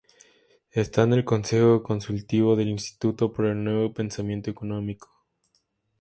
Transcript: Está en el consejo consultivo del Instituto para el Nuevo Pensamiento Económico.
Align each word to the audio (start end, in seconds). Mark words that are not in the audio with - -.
Está 0.71 1.03
en 1.03 1.13
el 1.13 1.23
consejo 1.23 1.83
consultivo 1.83 2.55
del 2.55 2.69
Instituto 2.69 3.31
para 3.31 3.51
el 3.51 3.63
Nuevo 3.63 3.93
Pensamiento 3.93 4.49
Económico. 4.49 5.11